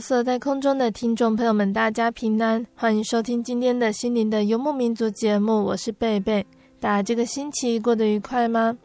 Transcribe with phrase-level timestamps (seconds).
[0.00, 6.44] 所有在空中的听众朋友们，大家平安，欢迎收听今天的心灵的游牧民族节目，我是贝贝。
[6.80, 8.76] 大家这个星期过得愉快吗？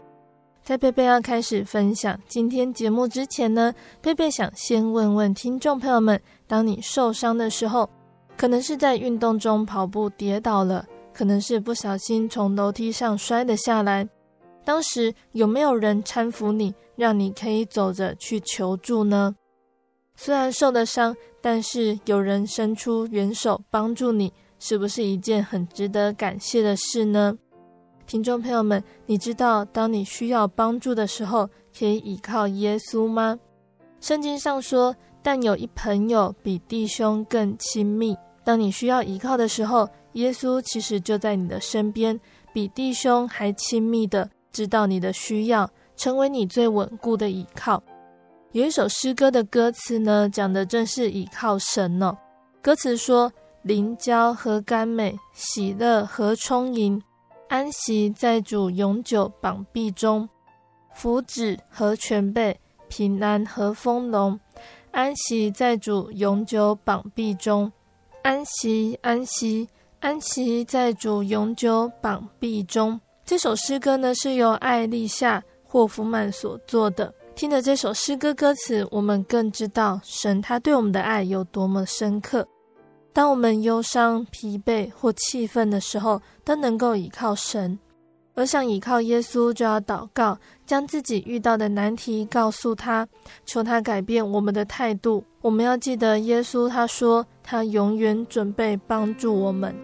[0.61, 7.89] 在贝贝要开始分享今天节目之前呢，贝贝想先问问听众朋友们：当你受伤的时候，
[8.37, 14.07] 可能是在运动中跑步跌倒了，可能是不小心从楼梯上摔了下来，
[14.63, 19.35] 当时有没有人搀扶你，让你可以走着去求助呢？
[20.15, 27.37] 虽然受了伤，但是有人伸出援手帮助你，是不是一件很值得感谢的事呢？
[28.05, 33.39] 听众朋友们，你知道当你需要帮助的时候，可以依靠耶稣吗？
[34.01, 42.19] 圣经上说：“但有一朋友比弟兄更亲密。”当你需要依靠的时候，耶稣其实就在你的身边，
[42.53, 47.81] 比弟兄还亲密的知道你的需要，成为你最稳固的依靠。
[48.53, 52.15] 有一首诗歌的歌词呢，讲的正是倚靠神哦。
[52.61, 53.33] 歌词说
[53.63, 57.01] ：“灵交何甘美，喜乐何充盈，
[57.49, 60.29] 安息在主永久膀臂中，
[60.93, 64.39] 福祉何全备，平安何丰隆，
[64.91, 67.71] 安息在主永久膀臂中，
[68.21, 69.67] 安息安息
[69.99, 77.11] 安息在主永久膀臂中。”这首诗歌呢，是由艾丽夏霍夫曼所作的。
[77.35, 82.47] 听着这首诗歌歌词，我们更知道神他对我们的爱有多么深刻。
[83.11, 87.77] 当我们忧伤、疲惫或气愤的时候，都能够依靠神；
[88.35, 93.07] 而想依靠耶稣，就要祷告，将自己遇到的难题告诉他，
[93.45, 95.23] 求他改变我们的态度。
[95.41, 99.75] 我们要记得，耶稣他说，他永远准备帮助我们。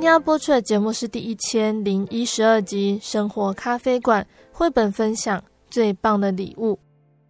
[0.00, 6.78] 今天要播出的节目是第一千零一十二集《生活咖啡馆》绘本分享最棒的礼物。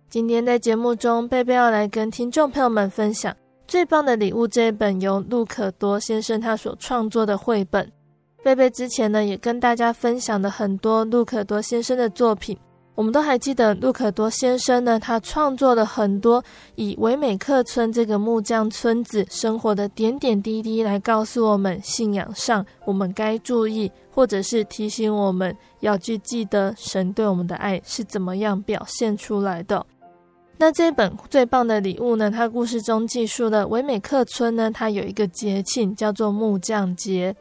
[0.08, 3.36] 今天在节目中，贝贝要来跟听众朋友们分享
[3.66, 7.90] 最棒的礼物这一本由路可多先生他所创作的绘本。
[8.44, 12.56] 贝贝之前呢，也跟大家分享了很多路可多先生的作品。
[13.00, 16.44] 我们都还记得路可多先生呢，他创作了很多
[16.74, 29.86] 以维美克村这个木匠村子生活的点点滴滴来告诉我们信仰上我们该注意，或者是提醒我们要去记得神对我们的爱是怎么样表现出来的。
[30.58, 37.34] 那这本最棒的礼物呢，它故事中记述的维美克村呢，它有一个节庆叫做木匠节，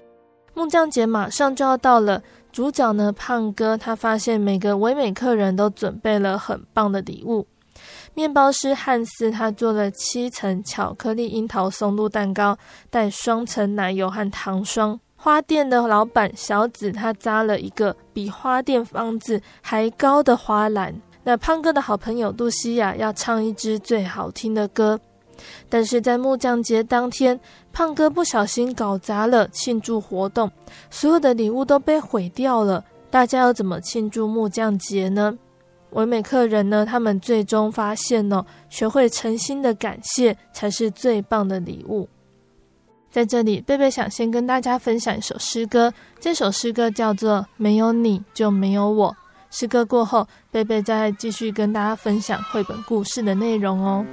[0.54, 2.24] 木匠节马上就要到了。
[2.52, 7.48] 主角呢，胖哥，他发现每个唯美客人都准备了很棒的礼物。
[8.14, 12.58] 面包师汉斯他做了七层巧克力樱桃松露蛋糕，
[12.90, 15.00] 带双层奶油和糖霜。
[15.16, 20.94] 花店的老板小紫他扎了一个比花店房子还高的花篮。
[21.24, 25.00] 那胖哥的好朋友露西亚要唱一支最好听的歌。
[25.70, 27.40] 但是在木匠节当天，
[27.80, 30.52] 胖哥不小心搞砸了庆祝活动，
[30.92, 32.84] 所有的礼物都被毁掉了。
[33.10, 35.34] 大家要怎么庆祝木匠节呢？
[35.92, 36.86] 唯美客人呢？
[36.86, 42.10] 他们最终发现呢，学会诚心的感谢才是最棒的礼物。
[43.10, 49.10] 在这里，贝贝想先跟大家分享一首诗歌，这首诗歌叫做《没有你就没有我》。
[49.52, 54.06] 诗歌过后，贝贝再继续跟大家分享绘本故事的内容哦。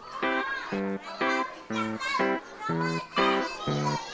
[3.67, 4.06] Thank you.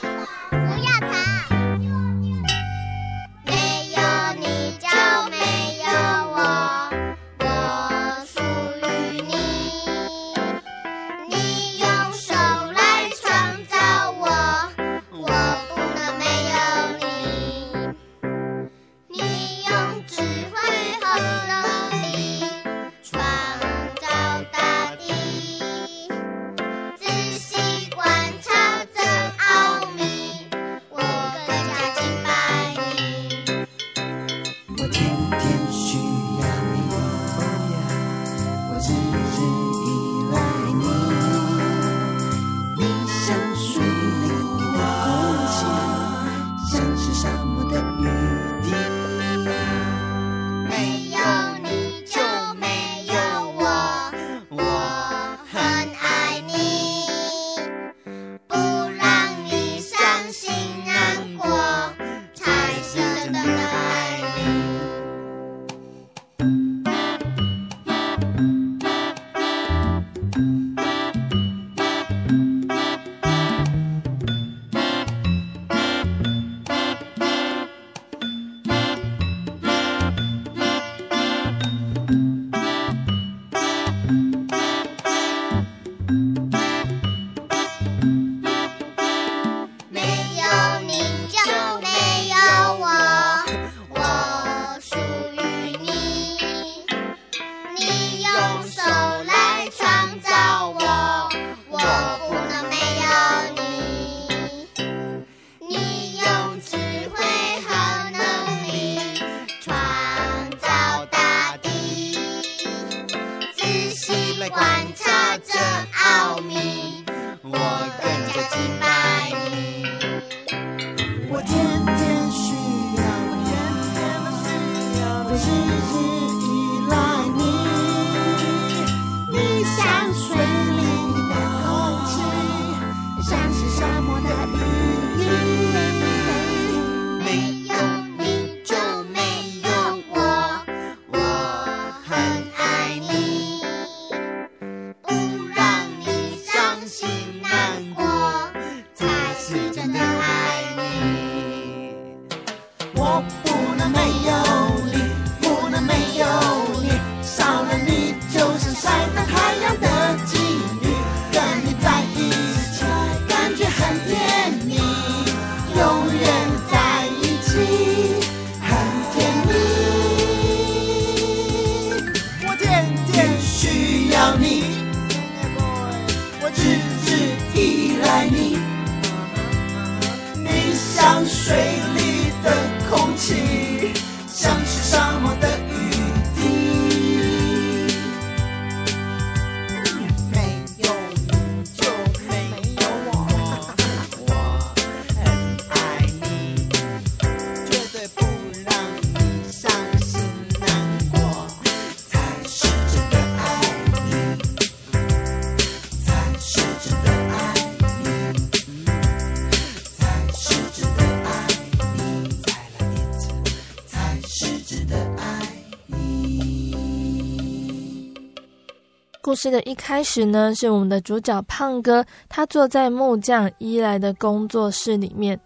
[219.43, 225.37] 事的一开始呢，是我们的主角胖哥，他坐在木匠伊莱的工作室里面。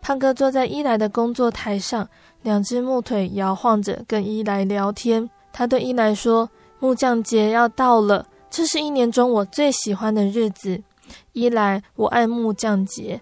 [0.00, 2.08] 胖哥坐在伊莱的工作台上，
[2.42, 5.30] 两只木腿摇晃着，跟伊莱聊天。
[5.52, 6.50] 他对伊莱说
[6.80, 10.82] ：“木匠节要到了，这是一年中我最喜欢的日子。
[11.30, 13.20] 伊莱，我爱木匠节。”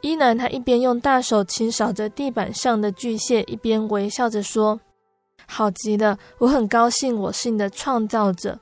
[0.00, 4.78] 伊莱他一边用大手轻扫着地板上的巨蟹，一边微笑着说
[5.44, 8.56] ：“好极了，我很高兴我是你的创造者。”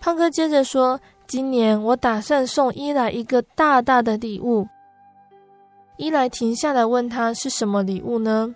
[0.00, 4.66] 胖哥接着说：“今年我打算送伊莱一个大大的礼物。”
[5.96, 8.54] 伊莱停下来问他是什么礼物呢？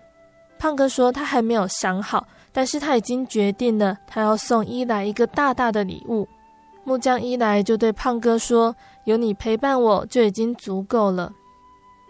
[0.58, 6.28] 胖哥说他还没有想好，但是他已经决定了，他要送伊莱一个大大的礼物。
[6.84, 11.32] 木匠伊莱就对胖哥说：“有你陪伴我就已经足够了。”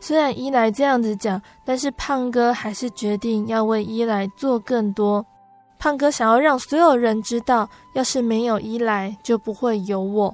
[0.01, 5.25] 虽然伊莱这样子讲，但是胖哥还是决定要为伊莱做更多。
[5.83, 10.33] 胖哥想要让所有人知道，要是没有伊莱，就不会有我。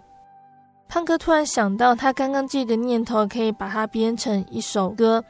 [0.89, 5.25] 胖哥突然想到，他刚刚这个念头可以把它编成一首歌。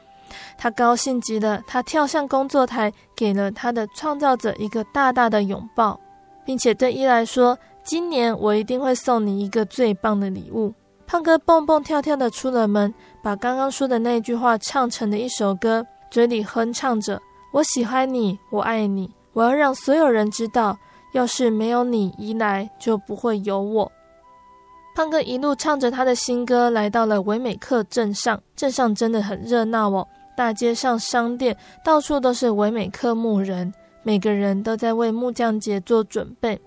[0.57, 6.01] 他高兴极了，他跳上工作台，给了他的创造者一个大大的拥抱，
[6.45, 10.75] 并且对伊莱说：“今年我一定会送你一个最棒的礼物。”
[11.07, 17.23] 胖哥蹦蹦跳跳的出了门，把刚刚说的那句话唱成了一首歌，嘴里哼唱着
[17.55, 19.09] ：“我喜欢你，我爱你，
[19.39, 20.77] 我要让所有人知道，
[21.13, 23.93] 要是没有你，一来就不会有我。”
[24.97, 28.43] 胖哥一路唱着他的新歌，来到了维美克镇上。
[28.57, 30.05] 镇上真的很热闹哦。
[30.37, 36.61] 大街上、商店到处都是维美克牧人，每个人都在为木匠节做准备。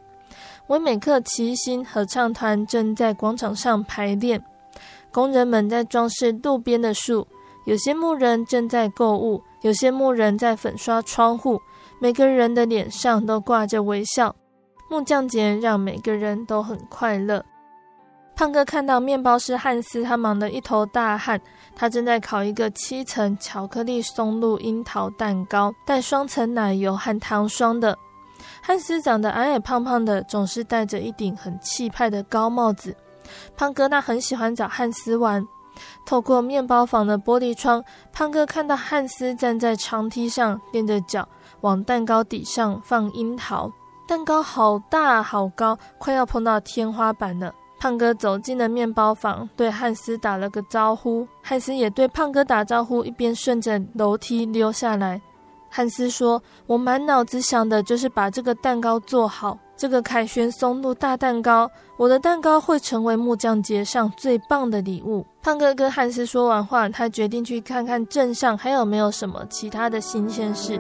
[0.68, 4.42] 维美克齐心合唱团正在广场上排练，
[5.12, 7.28] 工人们在装饰路边的树，
[7.66, 11.60] 有些牧人正在购物，有些牧人在粉刷窗户，
[12.04, 14.36] 每个人的脸上都挂着微笑。
[14.90, 17.46] 木匠节让每个人都很快乐。
[18.36, 21.40] 胖哥看到面包师汉斯，他忙得一头大汗。
[21.76, 27.96] 他正在烤一个七层巧克力松露樱桃蛋糕，带双层奶油和糖霜的。
[28.64, 32.96] 汉斯长得矮矮胖胖的，总是戴着一顶很气派的高帽子。
[33.56, 35.46] 胖哥那很喜欢找汉斯玩。
[36.06, 41.28] 透过面包房的玻璃窗，胖哥看到汉斯站在长梯上，踮着脚
[41.62, 43.72] 往蛋糕底上放樱桃。
[44.08, 47.54] 蛋糕好大好高，快要碰到天花板了。
[47.80, 51.28] 胖哥走进了面包房，对汉斯打了个招呼。
[51.42, 55.20] 汉斯也对胖哥打招呼，一边顺着楼梯溜下来。
[55.68, 70.80] 汉斯说：“我满脑子想的就是把这个蛋糕做好，这个凯旋松露大蛋糕，我的蛋糕会成为木匠节上最棒的礼物。”胖哥跟汉斯说完话，他决定去看看镇上还有没有什么其他的新鲜事。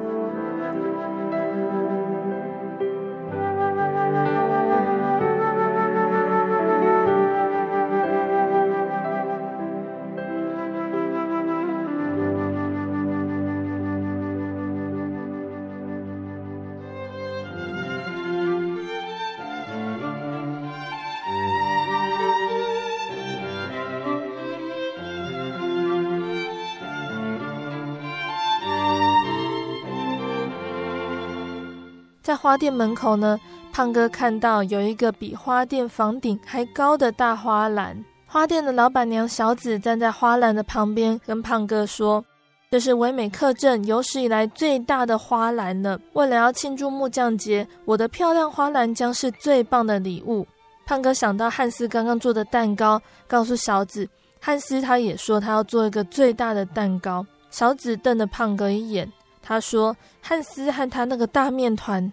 [32.42, 33.40] 花店门口呢，
[33.72, 38.04] 胖哥看到有一个比花店房顶还高的大花篮。
[38.26, 42.26] 花店的老板娘小紫站在花篮的旁边，跟胖哥说
[42.72, 46.00] ：“这是唯美客镇有史以来最大的花篮了。
[46.14, 50.44] 为了要庆祝木匠节，我的漂亮花篮将是最棒的礼物。”
[50.88, 57.24] 胖哥想到汉斯刚刚做的蛋糕，告诉小紫，汉斯他也说他要做一个最大的蛋糕。
[57.52, 59.08] 小紫瞪了胖哥一眼，
[59.44, 62.12] 他说：“汉斯和他那个大面团。”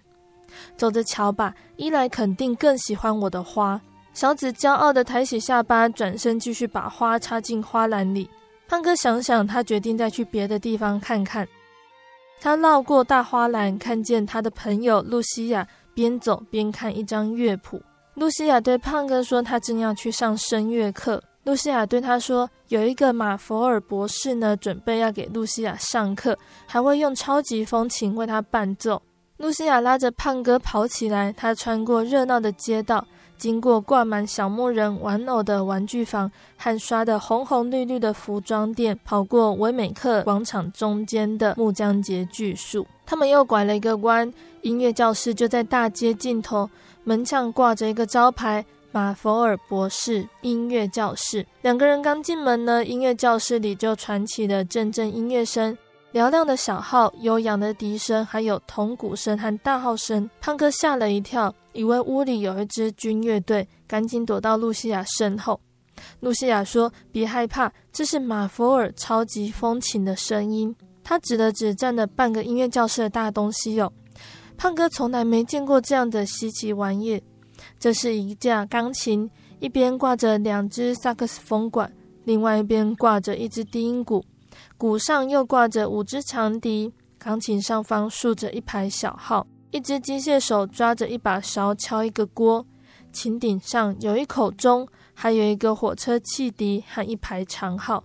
[0.76, 3.80] 走着瞧吧，伊莱肯定更喜欢我的花。
[4.12, 8.28] 小紫骄傲地抬起下巴，转身继续把花插进花篮里。
[8.66, 11.46] 胖哥想想，他决定再去别的地方看看。
[12.40, 17.80] 他绕过大花篮，看见他的朋友露西亚边走边看一张乐谱。
[18.14, 26.36] 露西亚对胖哥说：“他正要去上声乐课。”露西亚对他说：“有一个马佛尔博士呢，准备要给露西亚上课，
[26.66, 29.00] 还会用超级风琴为他伴奏。”
[29.38, 42.84] 露西亚拉着胖哥跑起来，他穿过热闹的街道，经过挂满小木人玩偶的玩具房和刷得红红绿绿的服装店，跑过维美克广场中间的木匠节巨树。
[43.06, 44.30] 他们又拐了一个弯，
[44.62, 46.68] 音乐教室就在大街尽头，
[47.04, 55.78] 门上挂着一个招牌：“马佛尔博士音乐教室。”两个人刚进门呢，音乐教室里就传起了阵阵音乐声。
[56.12, 65.60] 嘹亮的小号、悠扬的笛声，还有铜鼓声和大号声，胖哥吓了一跳，以为屋里有一支军乐队，赶紧躲到露西亚身后。
[66.20, 70.74] 露西亚说：“别害怕，这是马佛尔超级风琴的声音。”
[71.04, 73.92] 他指了指占了半个音乐教室的大东西哟。
[74.56, 77.22] 胖哥从来没见过这样的稀奇玩意，
[77.78, 81.92] 这是一架钢琴，一边挂着两只萨克斯风管，
[82.24, 84.24] 另外一边挂着一只低音鼓。
[84.78, 92.64] 鼓上又挂着五支长笛，钢琴上方竖着一排小号，一只机械手抓着一把勺敲一个锅，
[93.12, 98.04] 琴顶上有一口钟，还有一个火车汽笛和一排长号。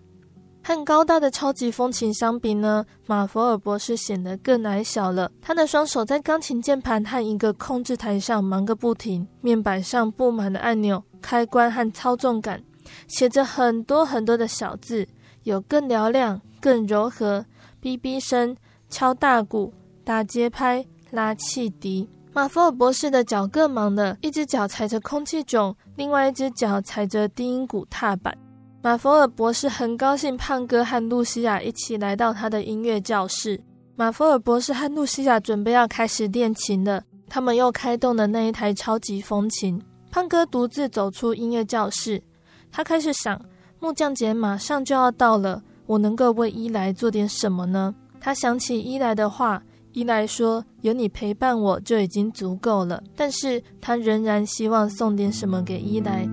[0.64, 5.30] 和高大的超级风琴相比呢，马佛尔博士显得更矮小了。
[5.40, 12.64] 他的双手在钢琴键盘和一个控制台上忙个不停，面板上布满了按钮、开关和操纵杆，
[13.08, 15.08] 写着很多很多的小字，
[15.44, 16.42] 有更嘹亮。
[16.62, 17.46] 更柔和，
[17.82, 18.56] 哔哔声，
[18.90, 19.74] 敲大鼓，
[20.06, 22.08] 打节拍，拉汽笛。
[22.32, 28.34] 马福尔博士的脚更忙了，一只脚踩着空气踵，另外一只脚踩着低音鼓踏板。
[28.82, 33.62] 马福尔博士很高兴，胖哥和露西亚一起来到他的音乐教室。
[33.98, 39.82] 马福尔博士和露西亚准备要开始练琴了，他们又开动了那一台超级风琴。
[40.10, 42.24] 胖哥独自走出音乐教室，
[42.72, 43.38] 他开始想：
[43.84, 47.94] 木匠节马上就要到了，我能够为伊莱做点什么呢？
[48.18, 49.62] 他想起伊莱的话。
[49.92, 56.26] 伊莱说：“有你陪伴我就已经足够了。”但是他仍然希望送点什么给伊莱。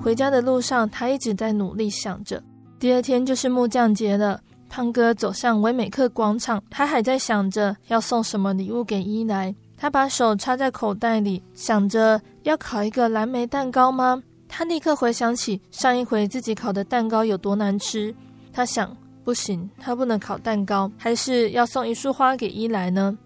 [0.00, 2.40] 回家的路上，他一直在努力想着。
[2.78, 9.54] 第二天就是木匠节了，胖哥走向维美克广场，他还在想着要送什么礼物给伊莱。
[9.76, 14.22] 他把手插在口袋里，想着要烤一个蓝莓蛋糕吗？
[14.48, 18.14] 他立刻回想起上一回自己烤的蛋糕有多难吃，
[18.52, 23.16] 他想，不行，他不能烤蛋糕，还是要送一束花给伊莱呢？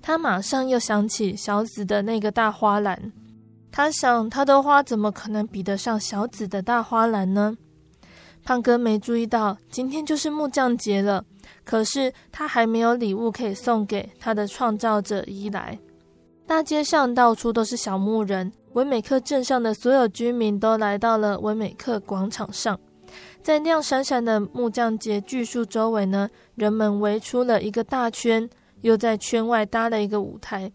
[0.00, 3.12] 他马上又想起小紫的那个大花篮，
[3.70, 7.56] 他想，他的花怎么可能比得上小紫的大花篮呢？
[8.44, 11.24] 胖哥没注意到今天就是木匠节了，
[11.64, 15.78] 可是他还没有礼物可以送给他的创造者伊莱。
[16.46, 18.52] 大街上到处都是小木人。
[18.72, 22.80] 维美克镇上的所有居民都来到了维美克广场上，
[23.42, 28.48] 在亮闪闪的木匠节巨树周围呢，人们围出了一个大圈，
[28.80, 30.72] 又在圈外搭了一个舞台。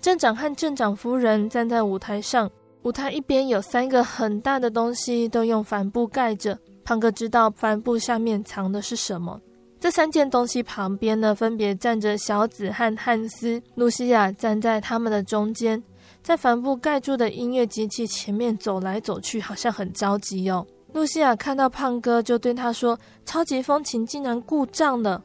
[0.00, 2.48] 镇长和镇长夫人站在舞台上，
[2.82, 6.56] 舞台一边有三个很大的东西，都用帆布盖着。
[6.90, 9.40] 胖哥知道帆布下面藏的是什么。
[9.78, 15.80] 这三件东西旁边呢，分别站着小紫和汉斯，露西亚站在他们的中间。
[16.20, 20.66] 在帆布盖住的音乐机器前面走来走去，好像很着急哦。
[20.92, 25.22] 露西亚看到胖哥，就对他说：“超级风琴竟然故障了。”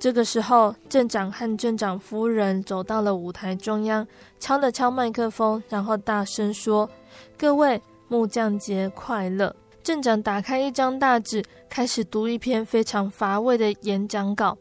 [0.00, 4.04] 这个时候，镇长和镇长夫人走到了舞台中央，
[4.40, 6.90] 敲了敲麦克风，然后大声说
[7.38, 9.54] ：“各位，木匠节快乐！”
[9.84, 14.56] 镇长打开一张大纸，开始读一篇非常乏味的演讲稿。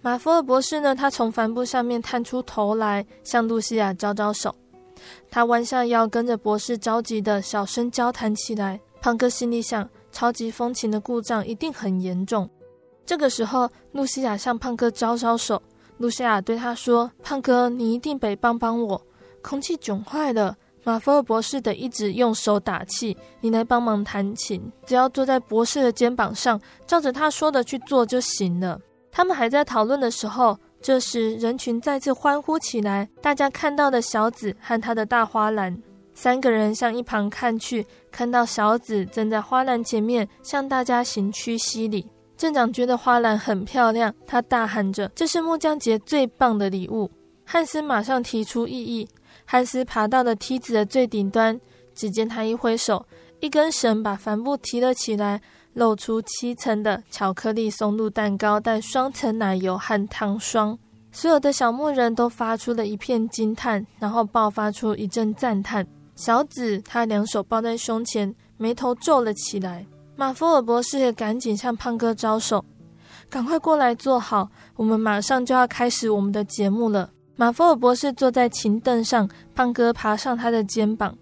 [0.00, 0.94] 马福尔博士呢？
[0.94, 4.54] 他从帆布上面探出头来，向露西亚招招手。
[5.28, 8.80] 他弯下腰，跟着博士着急的小声交谈起来。
[9.00, 12.48] 胖哥心里想：超级风琴的故障一定很严重。
[13.04, 15.60] 这个时候，露西亚向胖哥招招手。
[15.96, 19.02] 露西亚对他说：“胖哥，你一定得帮帮我，
[19.42, 20.56] 空气窘坏了。
[20.88, 24.72] 马福尔博士得一直用手打气，你来帮忙弹琴。
[24.86, 28.80] 只要坐在博士的肩膀上，照着他说的去做就行了。”
[29.12, 33.06] 他们还在讨论的时候，这时人群再次欢呼起来。
[33.20, 35.78] 大家看到的小紫和她的大花篮，
[36.14, 42.06] 三个人向一旁看去，看到小紫正在花篮前面向大家行屈膝礼。
[42.38, 47.10] 镇长觉得花篮很漂亮，他大喊着：“这是木匠节最棒的礼物！”
[47.44, 49.06] 汉斯马上提出异议。
[49.50, 51.58] 汉斯爬到了梯子的最顶端，
[51.94, 53.06] 只见他一挥手，
[53.40, 55.40] 一根绳把帆布提了起来。
[55.72, 60.76] 露出七层的巧克力松露蛋糕，带双层奶油和糖霜。
[61.12, 65.86] 所有的小木人都发出了一片惊叹，然后爆发出一阵赞叹。
[66.14, 69.86] 小紫她两手抱在胸前，眉头皱了起来。
[70.14, 72.62] 马福尔博士也赶紧向胖哥招手
[73.30, 77.08] ：“赶快过来坐好，我们马上就要开始我们的节目了。”
[77.40, 81.16] 马福尔博士坐在琴凳上，胖哥爬上他的肩膀。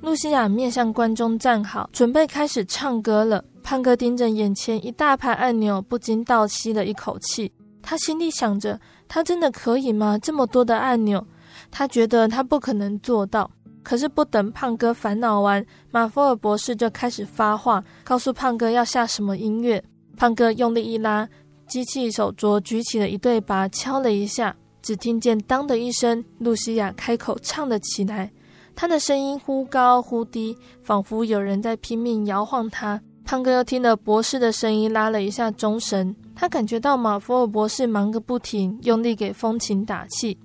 [0.00, 3.44] 露西亚面向观众站好，准备开始唱歌了。
[3.62, 7.52] 胖哥盯着眼前一大排按钮，不禁倒吸了一口气。
[7.80, 10.18] 他心里想着：他真的可以吗？
[10.18, 11.24] 这么多的按钮，
[11.70, 13.48] 他觉得他不可能做到。
[13.84, 19.80] 可是不等胖哥烦恼完，马福尔博士就开始发话，告诉胖哥要下什么音乐。
[20.16, 21.28] 胖哥用力一拉，
[21.68, 28.30] 机器手镯举起了一对鈸，敲了一下，只听见当的一声，露西亚开口唱了起来。
[28.74, 33.00] 她的声音忽高忽低，仿佛有人在拼命摇晃她。
[33.24, 36.14] 胖哥又听了博士的声音，拉了一下钟绳。
[36.34, 40.36] 他感觉到马福尔博士忙个不停，用力给风琴打气，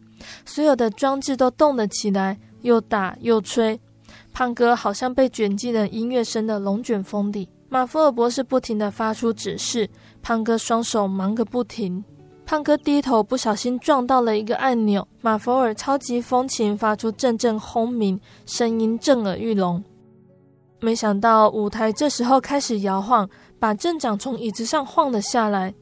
[0.45, 3.79] 所有的装置都动了起来，又打又吹。
[4.33, 7.47] 胖哥好像被卷进了音乐声的龙卷风里。
[7.69, 9.89] 马福尔博士不停地发出指示，
[10.21, 12.03] 胖哥双手忙个不停。
[12.45, 19.83] 胖哥低头不小心撞到了一个按钮，马福尔超级风琴发出阵阵轰鸣，声音震耳欲聋。
[20.79, 23.27] 没想到舞台这时候开始摇晃，
[23.57, 25.73] 把镇长从椅子上晃了下来。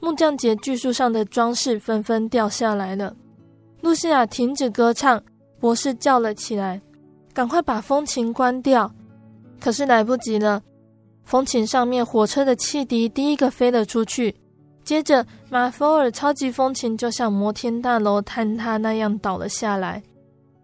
[0.00, 3.14] 木匠节巨树上的装饰纷纷掉下来了。
[3.82, 5.22] 露西亚停止歌唱，
[5.60, 6.80] 博士叫了起来
[7.34, 8.90] ：“赶快把风琴关掉！”
[9.60, 10.62] 可是来不及了，
[11.24, 14.34] 风琴上面火车的汽笛第一个飞了出去，
[14.88, 20.02] 接着马佛尔超级风琴就像摩天大楼坍塌那样倒了下来。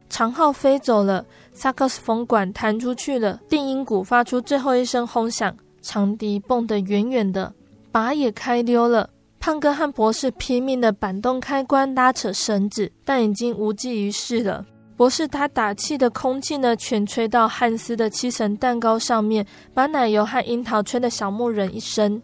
[0.08, 7.52] 长号飞走了，萨克斯风管弹出去了，定音鼓发出最后一声轰响，长笛蹦得远远的，
[7.92, 9.10] 拔也开溜了。
[9.38, 14.64] 胖哥和博士拼命地扳动开关，拉扯绳子，但已经无济于事了。
[14.96, 22.22] 博士他打气的空气呢，全吹到汉斯的七层蛋糕上面，把奶油和樱桃吹得小木人一身。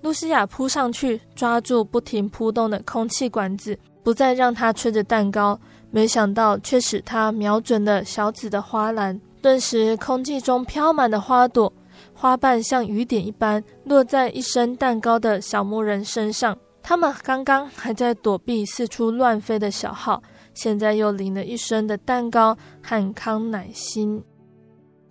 [0.00, 5.58] 露西亚扑上去，抓住不停扑动的空气管子，不再让它吹着蛋糕。
[5.90, 11.72] 没想到，却使它瞄准了小紫的花篮，顿时空气中飘满了花朵，
[12.14, 16.56] 花瓣像雨点一般落在一身蛋糕的小木人身上。
[16.82, 20.22] 他们刚刚还在躲避四处乱飞的小号，
[20.54, 24.22] 现在又淋了一身的蛋糕和康乃馨。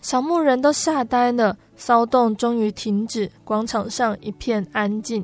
[0.07, 5.21] 小木人都吓呆了，骚动终于停止，广场上一片安静。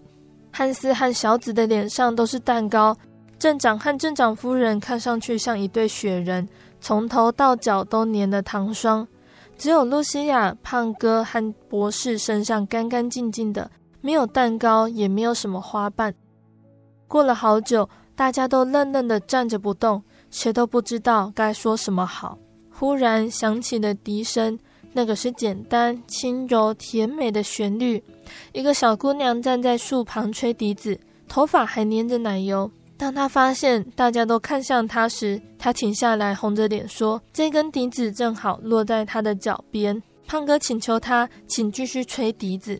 [0.51, 2.93] 汉斯和小紫的脸上都是蛋糕。
[3.39, 6.45] 镇长和镇长夫人看上去像一对雪人，
[6.81, 9.07] 从头到脚都粘了糖霜。
[9.57, 16.13] 只有露西亚、胖哥和博士身上干干净净的，没有蛋糕，也没有什么花瓣。
[17.07, 22.37] 过了好久，大家都愣愣地站着不动，谁都不知道该说什么好。
[22.69, 24.59] 忽然响起了笛声，
[24.93, 28.01] 那个是简单、轻柔、甜美的旋律。
[28.51, 32.69] 一个小姑娘站在树旁吹笛子，头发还粘着奶油。
[32.95, 42.79] 当她发现大家都看向她时，她停下来，红着脸说：“这根笛子正好落在她的脚边。”胖哥请求她，请继续吹笛子。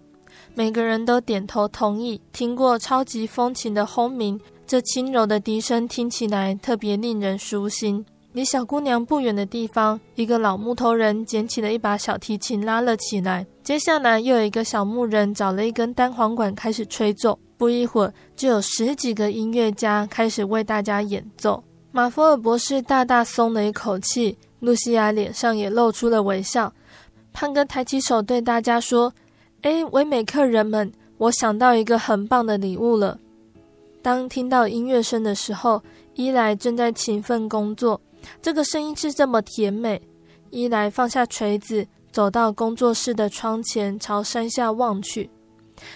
[0.55, 2.21] 每个人都点头同意。
[2.31, 8.05] 听过超级风琴的轰鸣，这轻柔的笛声听起来特别令人舒心。
[8.33, 13.45] 离小姑娘不远的地方，一个老木头人捡起了一把小提琴，拉了起来。
[13.61, 17.37] 接下来，又有一个小木人找了一根单簧管，开始吹奏。
[17.57, 21.63] 不一会儿，就有十几个音乐家开始为大家演奏。
[21.91, 26.73] 马佛尔博士大大松了一口气，露西亚脸上也露出了微笑。
[27.31, 29.13] 胖哥抬起手对大家说
[29.61, 33.19] ：“哎，唯美客人们，我想到一个很棒的礼物了。”
[34.01, 35.83] 当听到音乐声的时候，
[36.15, 38.01] 伊莱正在勤奋工作。
[38.41, 40.01] 这个声音是这么甜美。
[40.49, 45.29] 伊莱放下锤子，走到工作室的窗前，朝山下望去。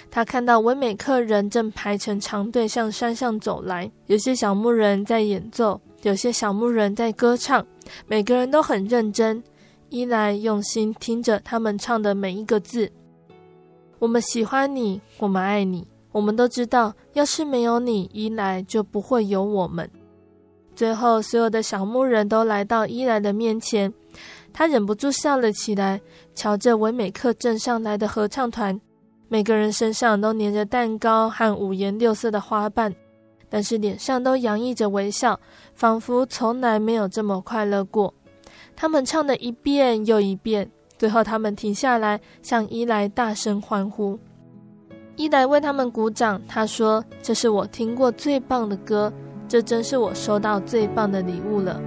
[0.09, 7.65] 他看到维美客人正排成长队向山上走来，有些小木人在演奏，有些小木人在歌唱，
[8.07, 9.41] 每个人都很认真。
[9.89, 12.91] 伊莱用心听着他们唱的每一个字。
[13.99, 19.89] 我们喜欢你，我们爱你，我们都知道，要是没有你，伊莱就不会有我们。
[20.77, 23.91] 最后，所有的小木人都来到伊莱的面前，
[24.53, 25.99] 他忍不住笑了起来，
[26.35, 28.79] 瞧着维美克镇上来的合唱团。
[29.27, 32.93] 每个人身上都粘着蛋糕和五颜六色的花瓣，
[33.49, 35.39] 但是脸上都洋溢着微笑，
[35.73, 38.13] 仿佛从来没有这么快乐过。
[38.75, 44.19] 他们唱了一遍又一遍，最后他们停下来，向伊莱大声欢呼。
[45.15, 49.11] 伊莱为他们鼓掌，他说：“这是我听过最棒的歌，
[49.47, 51.81] 这真是我收到最棒的礼物了。”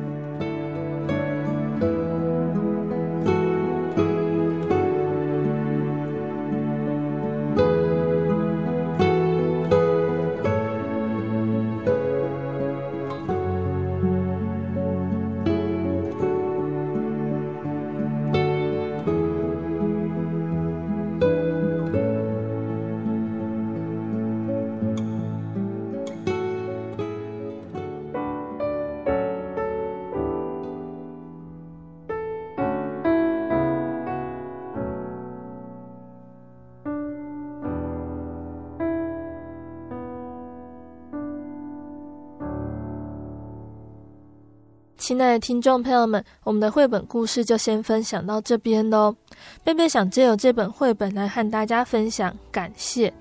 [45.22, 49.14] 爱的听众朋友们，我们的绘本故事就先分享到这边喽。
[49.62, 53.12] 贝贝想借由这本绘本来和大家分享感谢。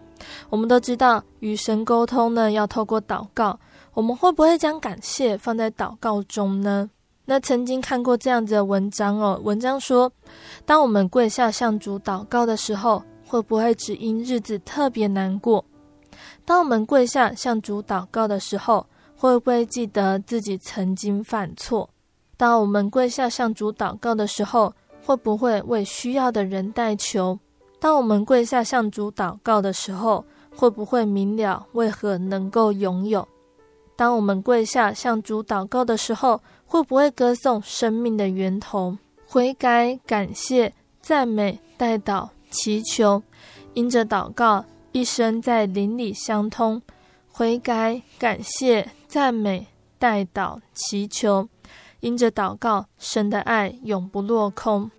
[0.50, 3.60] 我们都知道与神沟通呢，要透过祷告。
[3.94, 6.90] 我们会不会将感谢放在祷告中呢？
[7.26, 10.12] 那曾经看过这样子的文章哦，文章说，
[10.66, 15.64] 当我们跪下向主祷告的时候，会不会只因日子特别难过？
[16.46, 18.86] 当我们跪下向主祷告的时候，
[19.21, 21.89] 会不会记得自己曾经犯错？
[22.38, 24.73] 当我们跪下向主祷告的时候，
[25.05, 27.38] 会不会为需要的人代求？
[27.82, 30.23] 当我们跪下向主祷告的时候，
[30.55, 33.27] 会不会明了为何能够拥有？
[33.97, 38.97] 当我们跪下向主祷告的时候，会不会歌颂生命的源头？
[39.27, 43.21] 悔改、感谢、赞美、代祷，祈求，
[43.73, 46.79] 因着祷告，一生在灵里相通；
[47.29, 49.65] 悔改、感谢、赞美、
[49.98, 51.50] 代祷、祈求，
[52.00, 54.89] 因着祷告，神的爱永不落空。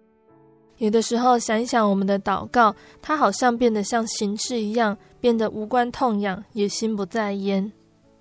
[0.79, 7.71] 有的时候想一想，我们的祷告，它好像变得像形式一样，变得无关痛痒，也心不在焉。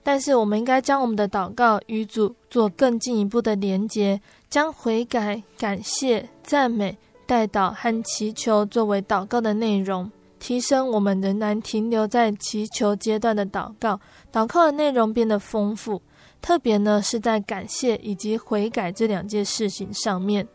[0.04, 13.99] 但是，我们应该将我们的祷告与主做更进一步的连结，将悔改、感谢、赞美、代祷和祈求作为祷告的内容，提升我们仍然停留在祈求阶段的祷告。
[14.32, 16.02] 祷告的内容变得丰富，
[16.42, 20.48] 特别呢是在感谢以及悔改这两件事情上面。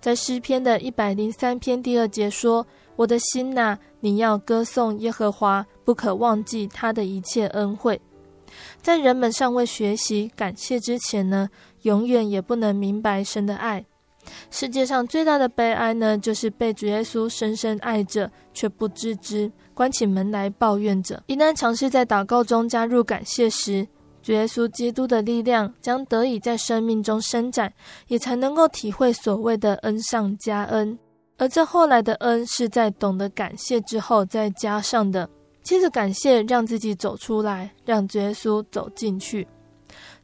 [0.00, 8.00] 在诗篇的一百零三篇第二节说：“我的心呐，你要歌颂耶和华，不可忘记他的一切恩惠。”
[8.80, 11.48] 在人们尚未学习感谢之前呢，
[11.82, 13.84] 永远也不能明白神的爱。
[14.50, 21.22] 世界上最大的悲哀呢，就是被主耶稣深深爱着却不自知，关起门来抱怨着。
[21.26, 23.86] 一旦尝试在祷告中加入感谢时，
[24.22, 27.70] 主耶稣基督的力量将得以在生命中伸展，
[28.08, 30.98] 也才能够体会所谓的恩上加恩。
[31.36, 35.28] 而这后来的恩是在懂得感谢之后再加上的。
[35.62, 39.46] 接着感谢，让自己走出来，让主耶稣走进去。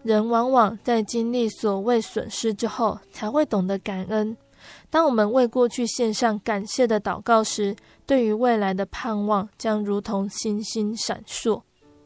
[0.03, 4.35] 人往往在经历所谓损失之后，才会懂得感恩。
[4.93, 7.75] 当我们为过去献上感谢的祷告时，
[8.05, 11.63] 对于未来的盼望将如同星星闪烁。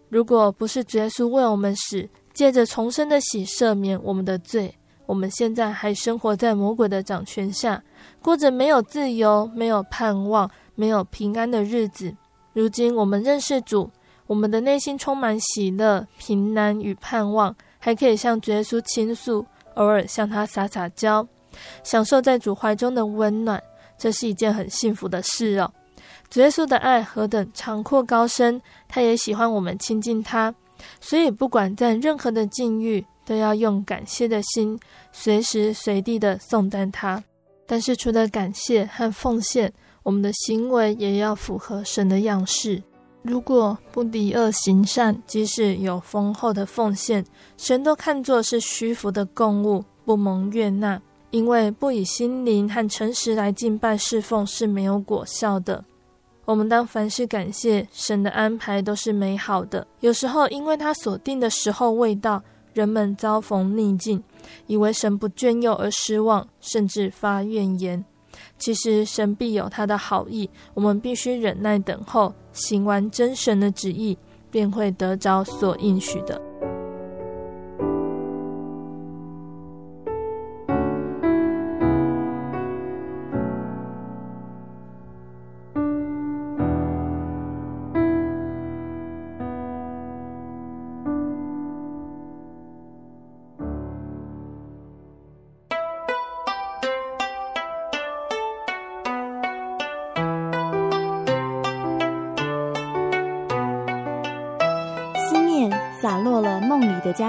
[0.09, 4.72] 如果不是主耶稣为我们死，借着重生的喜赦免我们的罪，
[5.05, 7.83] 我们现在还生活在魔鬼的掌权下，
[8.22, 12.14] 过着没有自由、没有盼望、没有平安的日子。
[12.53, 13.90] 如今我们认识主，
[14.29, 19.44] 我们的内心充满喜乐、平安与盼望，还可以向主耶稣倾诉，
[19.75, 21.27] 偶尔向他撒撒娇，
[21.83, 23.62] 享受在主怀中的温暖，
[23.99, 25.73] 这是一件很幸福的事哦。
[26.29, 30.55] 主耶稣的爱何等长阔高深，他也喜欢我们亲近他，
[31.01, 34.79] 所以不管在任何的境遇，都要用感谢的心，
[35.12, 37.23] 随时随地的颂赞他。
[37.66, 42.83] 但是除了感谢和奉献，我们的行为也要符合神的样式。
[43.23, 47.25] 如果不离恶行善，即使有丰厚的奉献，
[47.57, 51.01] 神都看作是虚浮的供物，不蒙悦纳，
[51.37, 55.85] 因为不以心灵和诚实来敬拜侍奉是没有果效的。
[56.46, 59.87] 我们当凡事感谢，神的安排都是美好的。
[60.01, 64.22] 有时候，因为他所定的时候未到，人们遭逢逆境，
[64.66, 68.03] 以为神不眷佑而失望，甚至发怨言。
[68.59, 74.16] 其实，神必有他的好意，我们必须忍耐等候，行完真神的旨意，
[74.51, 76.40] 便会得着所应许的。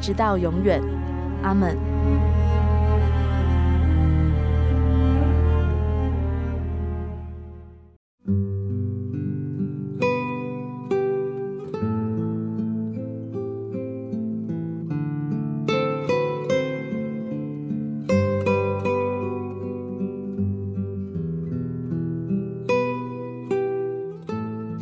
[0.00, 0.82] 直到永远，
[1.42, 1.76] 阿门。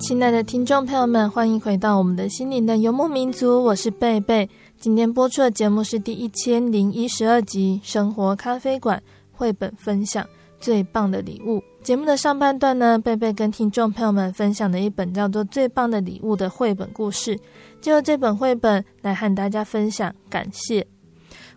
[0.07, 4.49] 亲爱的听众朋友们，欢迎回到我们的心灵的游牧民族，我是贝贝。
[4.85, 8.99] 今天播出的节目是第一千零一十二集《生活咖啡馆》
[9.33, 10.29] 绘本分享
[10.61, 11.59] 最棒的礼物。
[11.83, 17.35] 节目的上半段呢，贝贝跟听众朋友们分享了一本叫做《最棒的礼物》的绘本故事，
[17.81, 20.87] 就由这本绘本来和大家分享感谢。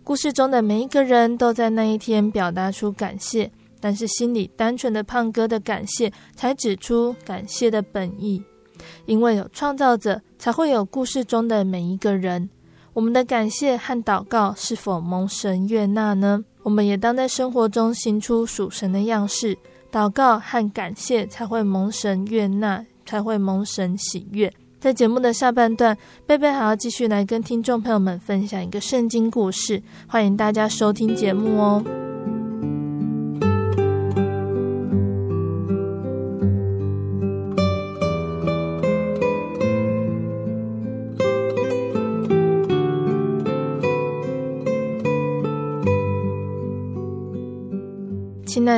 [0.02, 8.42] 故事中的每一个人都在那一天表达出感谢，但是心里单纯的胖哥的感谢，才指出感谢的本意。
[9.04, 12.48] 因为有创造者，才会有故事中的每一个人。
[12.98, 16.44] 我们的感谢和祷告是否蒙神悦纳呢？
[16.64, 19.56] 我们也当在生活中行出属神的样式，
[19.92, 24.52] 祷告和感谢才会蒙神悦纳，才会蒙神喜悦。
[24.80, 32.07] 在节目的下半段，贝贝还要继续来跟听众朋友们分享一个圣经故事，欢迎大家收听节目哦。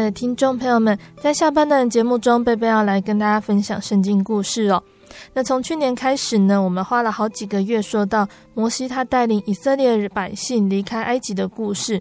[0.03, 4.83] 的听众朋友们，在下半段节目中，贝贝要来跟大家分享圣经故事哦。
[5.35, 12.01] 那从去年开始呢，我们花了好几个月说到摩西他带领以色列百姓离开埃及的故事，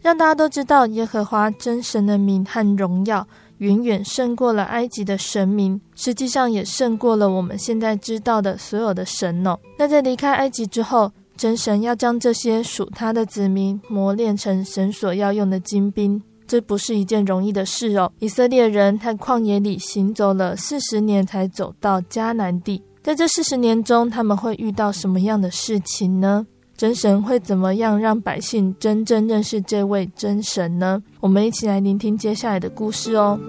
[0.00, 3.26] 让大家都知道耶和华真神的名和荣耀
[3.58, 9.58] 远远胜过了埃及的神明，实际上也胜过了我们现在知道的所有的神哦。
[9.78, 16.22] 那在离开埃及之后，真神要将这些属他的子民磨练成神所要用的精兵。
[16.52, 18.12] 这不是一件容易的事哦。
[18.18, 22.82] 以色列人在旷野里行走了四十年，才走到迦南地。
[23.02, 26.46] 在这四十年中，他们会遇到什么样的事情呢？
[26.76, 31.02] 真神会怎么样让百姓真正认识这位真神呢？
[31.20, 33.40] 我们一起来聆听接下来的故事哦。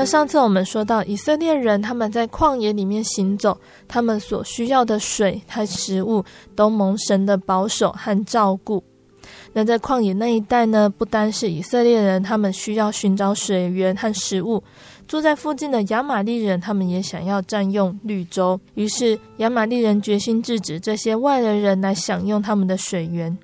[0.00, 6.24] 那上次我们说到，以色列人他们在旷野里面行走，他们所需要的水和食物
[6.56, 8.82] 都蒙神的保守和照顾。
[9.52, 14.64] 那在旷野那一带呢，不单是以色列人，他们需要寻找水源和食物，
[15.06, 18.58] 住在附近的亚玛力人，他们也想要占用绿洲。
[18.76, 23.36] 于是亚玛力人决心制止这些外来人来享用他们的水源。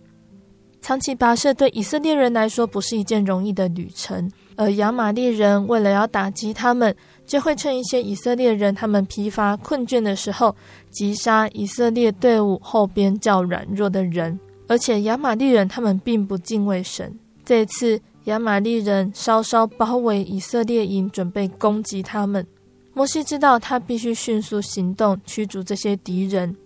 [0.81, 4.33] 长期跋涉对以色列人来说不是一件容易的旅程。
[4.57, 6.95] 而亚玛利人为了要打击他们，
[7.27, 10.57] 就会趁一些以色列人他们疲乏困倦的时候，
[10.91, 14.39] 击杀以色列队伍后边较软弱的人。
[14.67, 17.17] 而且亚玛利人他们并不敬畏神。
[17.45, 22.45] 这次，亚玛利人稍稍包围以色列营，准备攻击他们。
[22.93, 26.57] 摩西知道他必须迅速行动，驱逐这些敌人。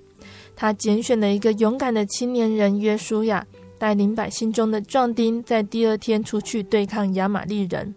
[0.55, 3.45] 他拣选了一个勇敢的青年人约书亚。
[3.81, 7.95] 带领百姓中的壮丁，在第二天出去对抗亚玛力人。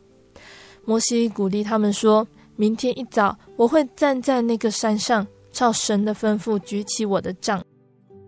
[0.86, 2.26] 摩西鼓励他们说
[2.56, 7.62] ：“明天一早，我会站在那个山上，照神的吩咐举起我的杖。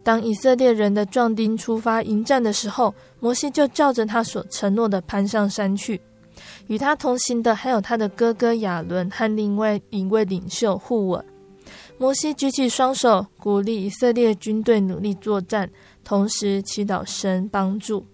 [0.03, 6.01] 当以色列人的壮丁出发迎战的时候，摩西就照着他所承诺的攀上山去。
[6.67, 11.23] 与他同行的还有他的哥哥亚伦和另外一位领袖户珥。
[11.97, 15.69] 摩西举起双手，鼓励以色列军队努力作战。”
[16.05, 18.05] 同时祈祷神帮助。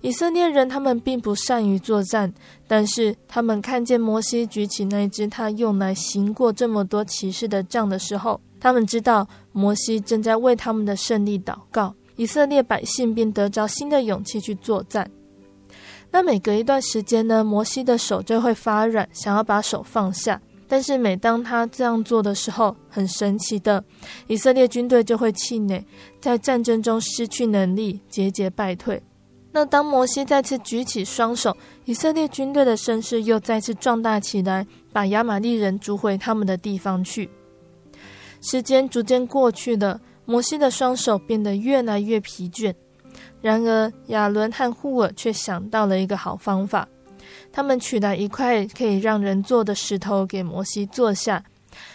[0.00, 2.32] 以色列人他们并不善于作战，
[2.66, 11.94] 但是他们看见摩西举起那只他用来行过这么多骑士的杖的时候，他们知道摩西正在为他们的胜利祷告。
[12.16, 15.10] 以色列百姓便得着新的勇气去作战。
[16.10, 20.40] 那每隔一段时间呢，摩西的手就会发软，想要把手放下。
[20.70, 23.82] 但是每当他这样做的时候，很神奇的，
[24.28, 25.84] 以色列军队就会气馁，
[26.20, 29.02] 在战争中失去能力，节节败退。
[29.50, 31.56] 那当摩西再次举起双手，
[31.86, 37.28] 以色列军队的声势又再次壮大起来，把亚玛力人逐回他们的地方去。
[38.40, 42.72] 时间逐渐过去了，摩西的双手变得越来越疲倦。
[43.40, 46.88] 然而亚伦和户尔却想到了一个好方法，
[47.52, 51.42] 他们取来一块可以让人坐的石头给摩西坐下，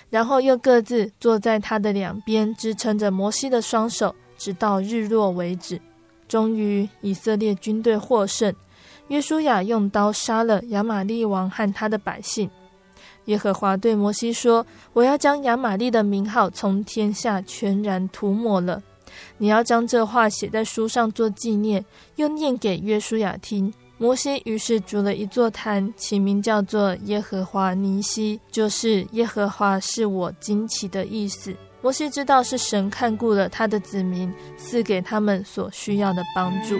[0.09, 5.79] 然后又各自坐在他的两边，支撑着摩西的双手，直到日落为止。
[6.27, 8.53] 终于，以色列军队获胜。
[9.09, 12.49] 约书亚用刀杀了亚玛利王和他的百姓。
[13.25, 18.81] 耶和华对摩西说：“我要将亚玛利的名号从天下全然涂抹了。
[19.37, 21.85] 你要将这话写在书上做纪念，
[22.15, 31.55] 又念给约书亚听。”摩西于是筑了一座坛，起名叫做耶和华尼西，就是耶和华是我惊奇的意思。
[31.81, 36.77] 摩西知道是神看顾了他的子民，赐给他们所需要的帮助。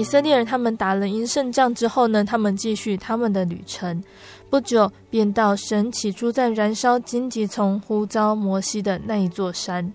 [0.00, 4.02] 以色列人他们打了赢胜仗之后呢，他们继续他们的旅程。
[4.48, 9.92] 不久便到神起初在燃烧荆棘丛呼召摩西的那一座山。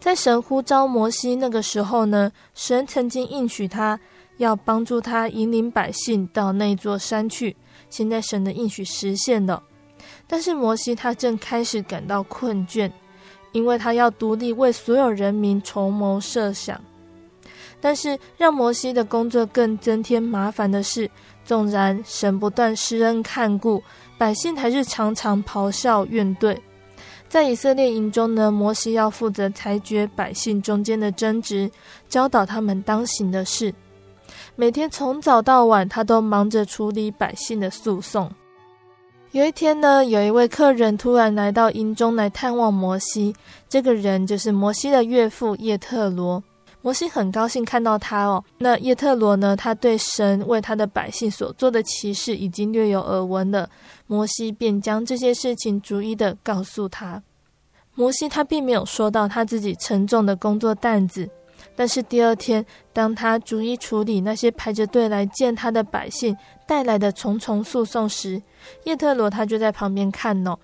[0.00, 4.00] 在神呼召摩西那个时候呢，神曾经应许他
[4.38, 7.54] 要帮助他引领百姓到那座山去。
[7.90, 9.62] 现在神的应许实现了，
[10.26, 12.90] 但是摩西他正开始感到困倦，
[13.52, 16.80] 因为他要独立为所有人民筹谋设想。
[17.80, 21.10] 但是让摩西的工作更增添麻烦的是，
[21.44, 23.82] 纵然神不断施恩看顾，
[24.16, 26.56] 百姓还是常常咆哮怨怼。
[27.28, 31.70] 在以色列营中呢，摩西要负责裁决百姓中间的争执，
[32.08, 33.72] 教导他们当行的事。
[34.56, 38.30] 每天从早到晚，他都忙着处理百姓的诉讼。
[39.32, 43.34] 有一天呢，有一位客人突然来到营中来探望摩西，
[43.68, 46.42] 这个人就是摩西的岳父叶特罗。
[46.80, 48.42] 摩西很高兴看到他哦。
[48.58, 49.56] 那叶特罗呢？
[49.56, 53.68] 他对神为他的百姓所做的奇事已经略有耳闻了。
[54.06, 57.22] 摩西便将这些事情逐一的告诉他。
[57.94, 61.28] 摩西他并没有说到他自己沉重的工作担子，
[61.74, 68.40] 但是第二天，当他逐一处理那些排着队来见他的百姓带来的重重诉讼时，
[68.84, 70.56] 叶特罗他就在旁边看哦。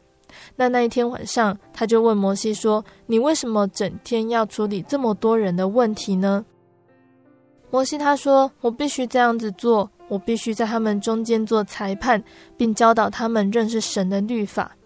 [0.56, 6.44] 那那一天晚上，他就问摩西说：“你为什么整天要处理这么多人的问题呢？”
[7.70, 12.22] 摩西他说：“我必须这样子做，我必须在他们中间做裁判，
[12.56, 14.76] 并教导他们认识神的律法。”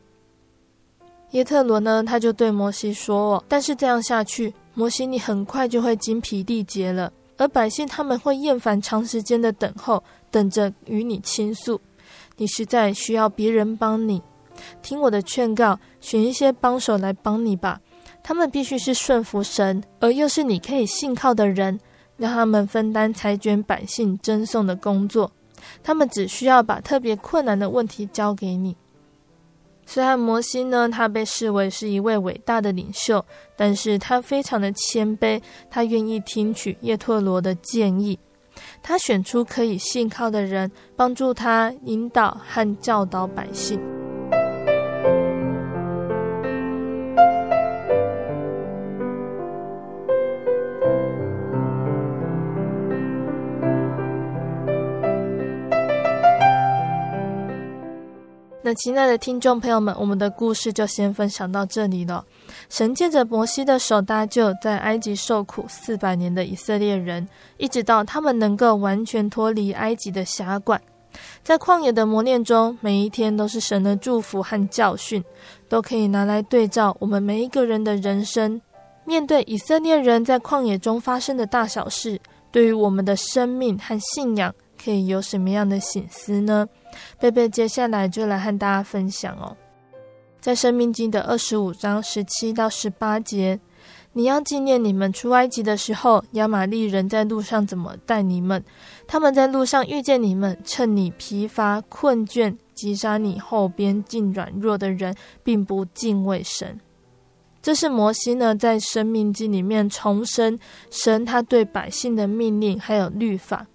[1.32, 11.78] 耶特罗呢，他就对摩西说：“哦，但是这样下去，摩西你很快就会精疲力竭了，而百姓他们会厌烦长时间的等候，等着与你倾诉，
[12.38, 14.22] 你实在需要别人帮你。”
[14.82, 17.80] 听我的劝告，选一些帮手来帮你吧。
[18.22, 21.78] 他们必须是顺服神，而又是你可以信靠的人，
[22.16, 25.30] 让他们分担裁决百姓争送的工作。
[25.82, 28.76] 他们只需要把特别困难的问题交给你。
[29.86, 33.24] 虽然摩西呢，他被视为是一位伟大的领袖，
[33.56, 35.40] 但是他非常的谦卑，
[35.70, 38.18] 他愿意听取叶忒罗的建议，
[38.82, 43.80] 他选出可以信靠的人，帮助他引导和教导百姓。
[58.68, 62.22] 那亲爱的听众朋友们，我们的故事就先分享到这里了。
[62.68, 70.78] 神借着摩西的手搭救在埃及受苦四百年的以色列人，一直到他们能够完全脱离埃及的辖管。
[71.42, 75.24] 在旷野的磨练中，每一天都是神的祝福和教训，
[75.66, 78.60] 都可以拿来对照我们每一个人的人生。
[79.06, 82.20] 面对以色列人在旷野中发生的大小事，
[82.52, 84.54] 对于我们的生命和信仰，
[84.84, 86.68] 可以有什么样的省思呢？
[87.18, 89.56] 贝贝接下来就来和大家分享哦，
[90.40, 93.58] 在《生命经》的二十五章十七到十八节，
[94.12, 98.64] 你要纪念你们出埃及的时候，亚玛力人在路上怎么待你们？
[99.06, 106.80] 他们在路上遇见你们，趁你疲乏困倦，击杀你后边竟软弱的人，并不敬畏神。
[107.60, 110.58] 这是摩西呢，在生命经里面重申
[110.90, 113.66] 神他对百姓的命令还有律法。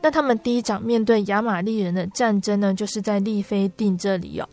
[0.00, 4.48] 那他们第一场面对亚玛力人的战争呢，就是在利非定这里哦。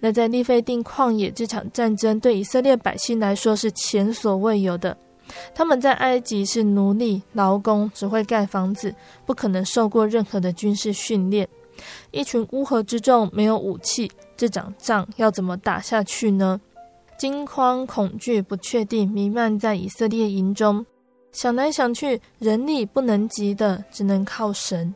[0.00, 4.96] 那在利非定旷野这场战争，对以色列百姓来说是前所未有的。
[5.54, 8.92] 他们在埃及是奴隶劳工，只会盖房子，
[9.24, 11.48] 不可能受过任何的军事训练。
[12.10, 16.60] 一群乌合之众，没有武器，这场仗要怎么打下去呢？
[17.16, 20.84] 惊慌、恐惧、不确定弥漫在以色列营中。
[21.32, 24.94] 想来想去，人力不能及的，只能靠神。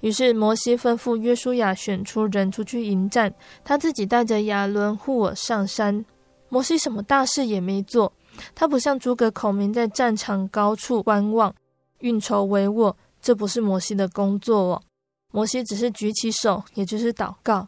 [0.00, 6.04] 于是摩西吩咐约书亚选出人出去迎战，他自己带着亚伦、护我上山。
[6.48, 8.12] 摩西什么大事也没做，
[8.54, 11.52] 他不像诸葛孔明在战场高处观望、
[12.00, 14.82] 运筹帷幄，这不是摩西的工作哦。
[15.32, 17.66] 摩西只是举起手，也就是祷告。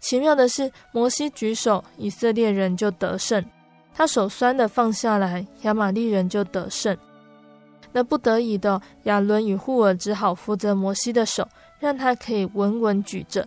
[0.00, 3.40] 奇妙的是，摩西举手，以色列人就得胜；
[3.94, 6.96] 他手酸的放下来，亚玛力人就得胜。
[7.94, 11.48] 那不得已的亚伦与户珥只好扶着摩西的手。
[11.80, 13.46] 让他可以稳稳举着。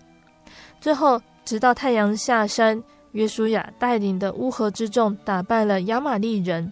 [0.79, 2.83] 最后，直到太阳下山，
[3.13, 6.71] 约书亚带领的乌合之众打败了亚玛力人。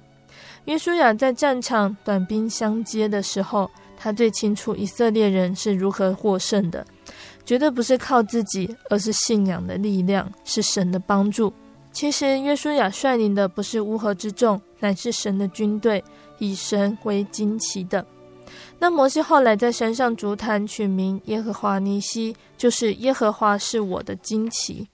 [0.65, 3.67] 约书亚在战场短兵相接的时候，
[3.97, 6.85] 他最清楚以色列人是如何获胜的，
[7.43, 11.51] 绝对不是靠自己，而是信仰的力量，是神的帮助。
[11.91, 16.03] 其实，约书亚率领的不是乌合之众，乃是神的军队，
[16.37, 18.05] 以神为旌旗的。
[18.77, 24.87] 那摩西后来在山上竹坛，取名耶和华尼西，就是耶和华是我的旌旗。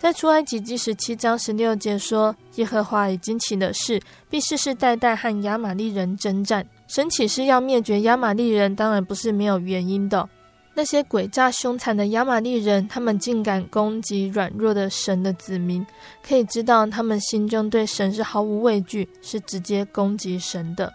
[0.00, 6.66] 在出埃及记十七章十六节说，耶和华已经起的事，必世世代代和亚玛力人征战。
[6.86, 10.28] 神起誓要灭绝亚玛力人，当然不是没有原因的。
[10.76, 15.86] 那些诡诈凶残的亚玛力人，他们竟敢攻击软弱的神的子民，
[16.26, 20.92] 可以知道他们心中对神是毫无畏惧，是直接攻击神的。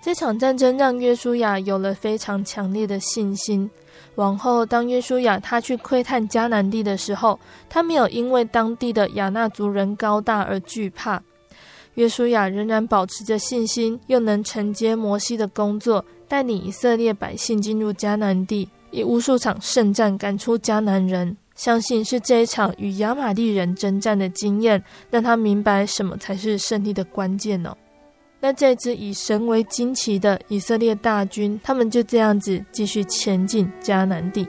[0.00, 3.68] 这场战争让约书亚有了非常强烈的信心。
[4.14, 7.38] 往后，当约书亚他去窥探迦南地的时候，
[7.68, 11.22] 他没有因为当地的亚衲族人高大而惧怕。
[11.94, 21.36] 约书亚仍然保持着信心，又能承接摩西的工作，带领以色列百姓进入迦南地，以无数场圣战赶出迦南人。
[21.54, 27.76] 相信是这一场与亚玛力人征战的经验，让他明白什么才是胜利的关键呢？
[28.40, 34.46] 那这支以神为旌旗的以色列大军，他们就这样子继续前进迦南地。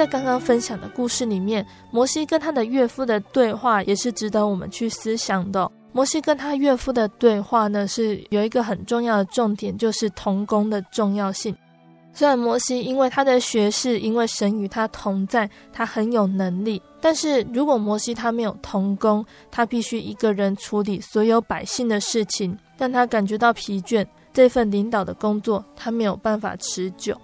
[0.00, 5.70] 在刚刚分享的故事里面，摩西跟他的岳父的对话也是值得我们去思想的。
[5.92, 11.54] 摩西跟他岳父的对话呢，是有一个很重要的重点，就是同工的重要性。
[12.14, 27.14] 虽然摩西因为他的学识，因为神与他同在，他很有能力，但是如果摩西他没有同工，他必须一个人处理所有百姓的事情，让他感觉到疲倦，这份领导的工作他没有办法持久。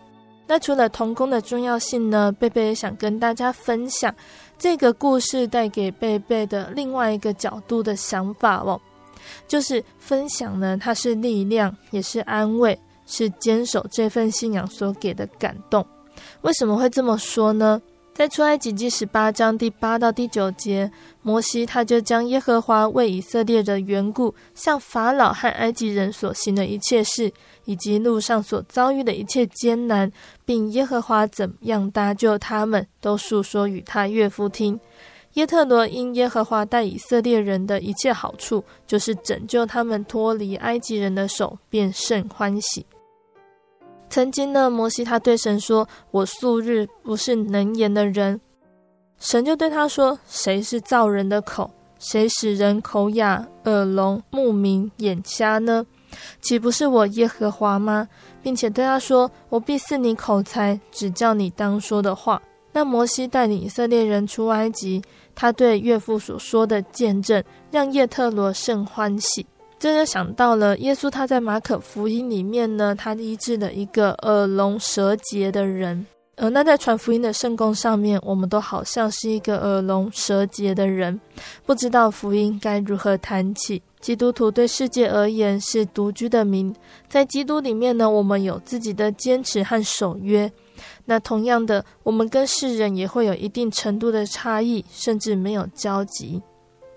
[0.46, 4.14] 那除了同工的重要性呢，贝贝也想跟大家分享
[4.58, 8.80] 这个故事带给贝贝的另外一个角度的想法哦，
[9.48, 15.84] 就是分享呢，它是力量，也是安慰，是坚守这份信仰所给的感动。
[16.42, 17.82] 为什么会这么说呢？
[18.14, 20.90] 在出埃及记十八章第八到第九节，
[21.20, 27.30] 摩西他就将耶和华为以色列的缘故，向法老和埃及人所行的一切事，
[27.66, 30.10] 以及路上所遭遇的一切艰难，
[30.46, 34.80] 并耶和华怎样搭救他们，都述说与他岳父听。
[35.34, 42.86] 耶特罗因耶和华待以色列人的一切好处，就是拯救他们脱离埃及人的手，便甚欢喜。
[44.08, 48.40] 曾经呢，摩西他对神说：“我素日不是能言的人。”
[49.18, 51.70] 神就对他说：“谁是造人的口？
[51.98, 55.84] 谁使人口哑、耳聋、目明、眼瞎呢？
[56.40, 58.08] 岂不是我耶和华吗？”
[58.42, 62.40] 并且对他说：“我必赐你口才，指教你当说的话。”
[62.72, 65.02] 那摩西带领以色列人出埃及，
[65.34, 69.46] 他对岳父所说的见证，让叶特罗甚欢喜。
[69.78, 76.06] 这就想到了耶稣，他在马可福音里面呢，他医治了一个耳聋舌结的人。
[76.36, 81.18] 呃，那在传福音的圣工上面，我们都好像是一个耳聋舌结的人，
[81.64, 83.82] 不知道福音该如何谈起。
[84.06, 86.72] 基督徒对世界而言是独居的民，
[87.08, 90.48] 在基督里面呢，我们有自己的坚持和守约。
[91.06, 96.40] 那同样的，我们跟世人也会有一定程度的差异，甚至没有交集。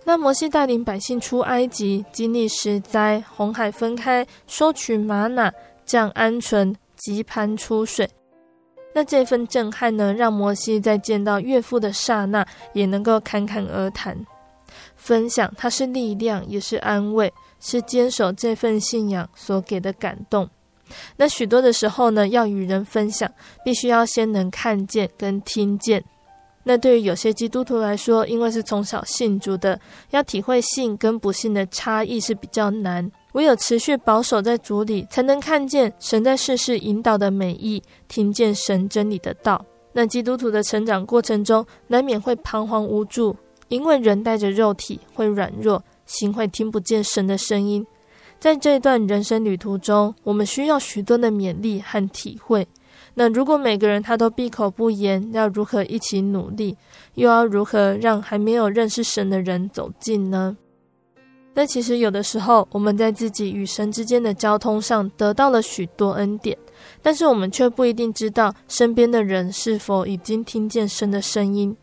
[0.03, 5.51] 那摩西带领百姓出埃及，经历十灾，红海分开，收取玛瑙，
[5.83, 8.07] 降鹌鹑，急盘出水。
[8.93, 14.15] 那这份震撼呢，让摩西在见到岳父的刹那，也能够侃侃而谈，
[15.09, 20.47] 分享它是力量，也是安慰，是坚守这份信仰所给的感动。
[21.17, 23.27] 那许多的时候呢，要与人分享，
[23.65, 26.03] 必须要先能看见跟听见。
[26.63, 29.81] 那对于有些基督徒来说，因为是从小信主的，
[30.11, 33.11] 要体会信跟不信的差异是比较难。
[33.31, 39.65] 唯有持续保守在主里，才能看见神在世事引导的美意，听见神真理的道。
[39.91, 43.35] 那基督徒的成长过程中，难免会彷徨无助，
[43.69, 47.85] 因为人带着肉体会软弱，心会听不见神的声音。
[48.39, 52.67] 在这段人生旅途中，我们需要许多的勉励和体会。
[53.15, 56.77] 那如果每个人他都闭口不言，要如何一起努力？
[57.15, 60.55] 又要如何让还没有认识神的人走近呢？
[61.53, 66.57] 那其实有的时候，我们在自己与神之间的交通上得到了许多恩典，
[67.01, 71.75] 但是我们却不一定知道身边的人是否已经听见神的声音，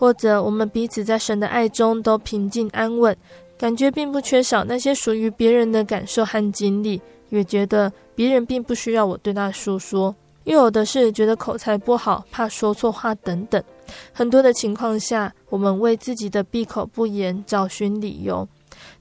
[0.00, 3.14] 或者我们彼此在神的爱中都平静安稳，
[3.58, 6.98] 感觉并不缺少那些属于别人的感受和经历，
[7.28, 13.62] 也觉得别人并不需要我对他诉说，又有的是觉得口才不好，怕说错话等等，
[14.10, 18.48] 很多的情况下，我们为自己的闭口不言找寻理由。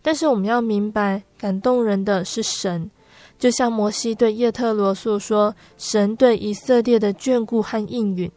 [0.02, 2.91] 但是我们要明白，感动人的是神，
[3.38, 8.30] 就像摩西对叶特罗诉说神对以色列的眷顾和应允。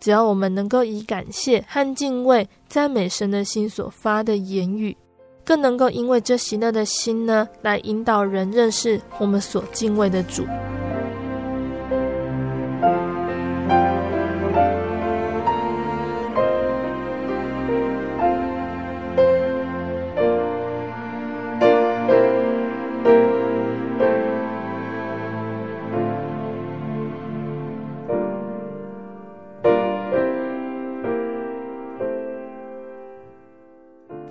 [0.00, 4.96] 只要我们能够以感谢和敬畏赞美神的心所发的言语，
[5.44, 10.44] 更能够因为这喜乐的心呢，来引导人认识我们所敬畏的主。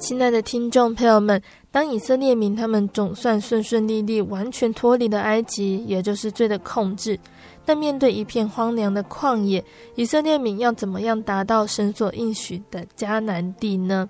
[0.08, 7.20] 亲爱的听众朋友们，当以色列民他们总算顺顺利利完全脱离了埃及，也就是罪的控制，
[7.66, 9.62] 但面对一片荒凉的旷野，
[9.95, 14.10] 以色列民要怎么样达到神所应许的迦南地呢？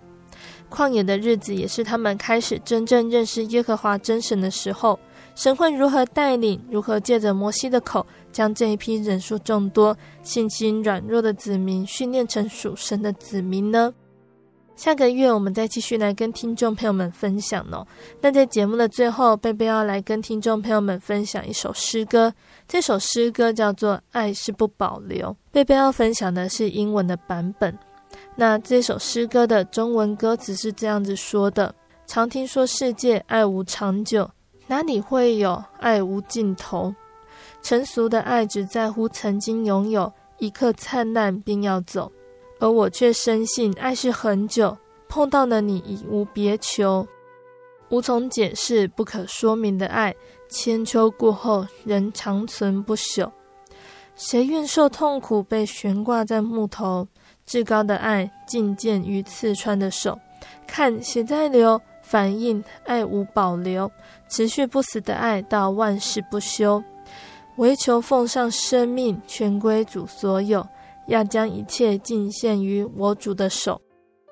[0.69, 4.99] 旷野的日子也是他们开始真正认识耶和华真神的时候。
[5.33, 6.61] 神会如何带领？
[6.69, 13.91] 如何借着摩西的口，将这一批人数众多、信心软弱的子民训练成属神的子民呢？
[14.77, 17.85] 下个月我们再继续来跟听众朋友们分享哦。
[18.21, 22.31] 那在节目的最后，贝贝要来跟听众朋友们分享一首诗歌。
[22.67, 25.29] 这首诗歌叫做《爱是不保留》。
[25.51, 27.75] 贝贝要分享的是英文的版本。
[28.35, 31.73] 那这首诗歌的中文歌词是这样子说的：
[32.05, 34.29] 常听说世界爱无长久，
[34.67, 36.93] 哪里会有爱无尽头？
[37.63, 42.11] 成熟的爱只在乎曾经拥有，一刻灿烂便要走。
[42.59, 44.77] 而我却深信，爱是恒久，
[45.07, 47.07] 碰到了你已无别求，
[47.89, 50.15] 无从解释、不可说明的爱，
[50.49, 53.29] 千秋过后仍长存不朽。
[54.15, 57.07] 谁愿受痛苦，被悬挂在木头？
[57.45, 60.19] 至高的爱，进见于刺穿的手，
[60.65, 63.89] 看血在流，反映爱无保留，
[64.27, 66.83] 持续不死的爱到万世不休，
[67.57, 70.67] 唯求奉上生命，全归主所有。
[71.06, 73.80] 要将一切尽献于我主的手，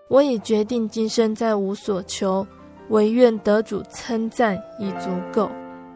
[0.09, 2.47] 我已决定今生再无所求，
[2.89, 5.51] 唯愿得主称赞已足够。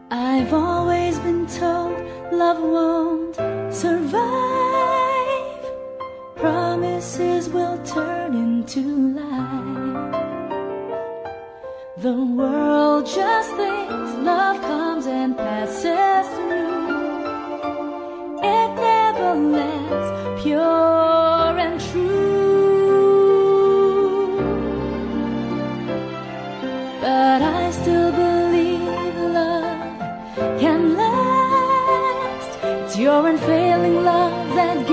[0.09, 1.95] I've always been told
[2.31, 3.33] love won't
[3.71, 4.11] survive,
[6.35, 8.81] promises will turn into
[9.15, 10.13] lies.
[11.97, 17.15] The world just thinks love comes and passes through,
[18.43, 20.28] it never lasts.
[20.42, 22.26] Pure and true,
[27.02, 28.80] but I still believe
[29.34, 29.98] love
[30.58, 32.58] can last.
[32.62, 34.89] It's your unfailing love that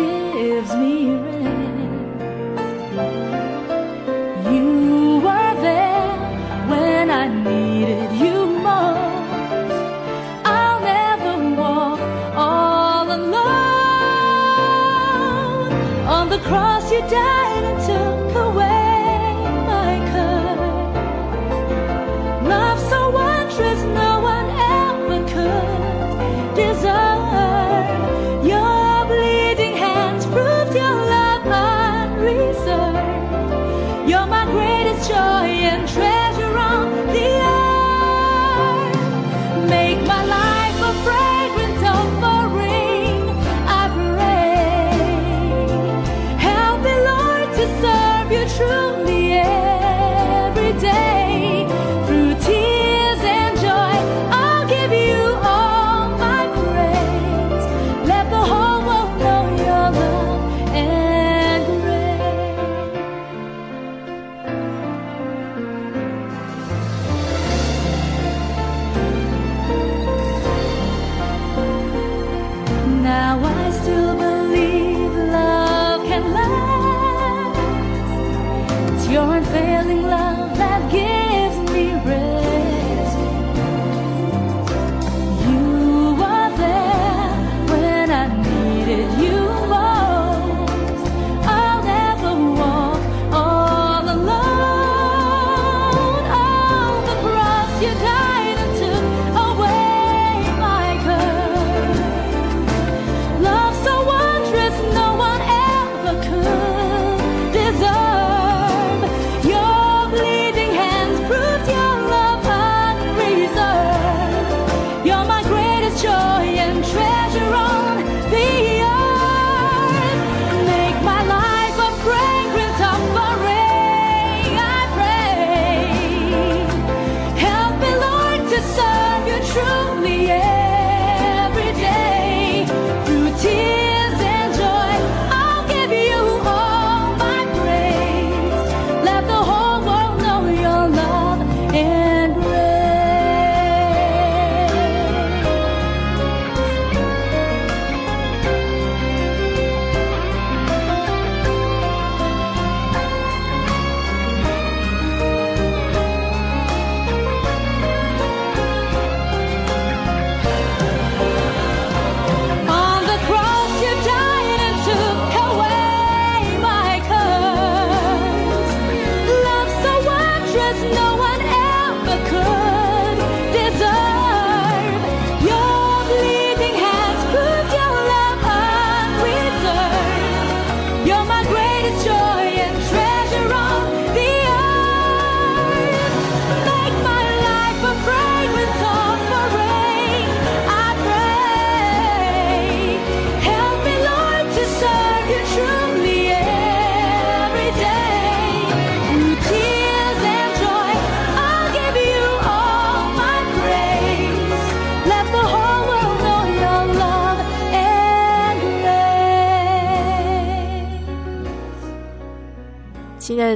[16.39, 17.46] cross you died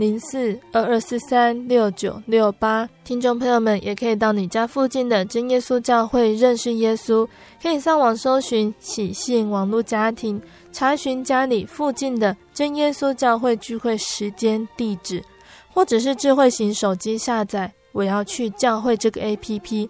[0.00, 7.28] 零四二二四三六九六八，听众朋友们也可以到你家附近的真耶稣教会认识耶稣，
[7.62, 10.40] 可以上网搜寻喜信网络家庭，
[10.72, 15.22] 查询家里附近的真耶稣教会聚会时间地址，
[15.68, 19.86] 或者是智慧型手机下载我要去教会这个 APP，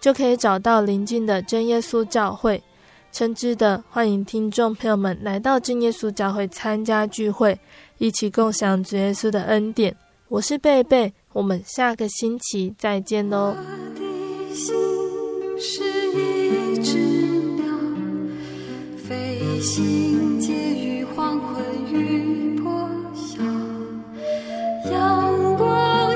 [0.00, 2.60] 就可以找到邻近的真耶稣教会。
[3.12, 7.56] 诚挚的欢迎听众朋友们来到真耶稣教会参加聚会。
[7.98, 9.94] 一起共享主耶稣的恩典。
[10.28, 13.56] 我是贝贝，我们下个星期再见喽。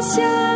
[0.09, 0.55] 下